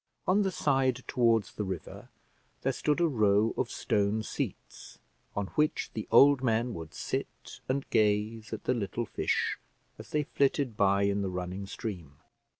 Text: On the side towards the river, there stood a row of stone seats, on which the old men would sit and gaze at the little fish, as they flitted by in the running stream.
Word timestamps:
On 0.27 0.41
the 0.41 0.49
side 0.49 1.03
towards 1.07 1.53
the 1.53 1.63
river, 1.63 2.09
there 2.63 2.71
stood 2.71 2.99
a 2.99 3.07
row 3.07 3.53
of 3.55 3.69
stone 3.69 4.23
seats, 4.23 4.97
on 5.35 5.45
which 5.53 5.91
the 5.93 6.07
old 6.11 6.41
men 6.41 6.73
would 6.73 6.95
sit 6.95 7.59
and 7.69 7.87
gaze 7.91 8.51
at 8.51 8.63
the 8.63 8.73
little 8.73 9.05
fish, 9.05 9.59
as 9.99 10.09
they 10.09 10.23
flitted 10.23 10.75
by 10.75 11.03
in 11.03 11.21
the 11.21 11.29
running 11.29 11.67
stream. 11.67 12.13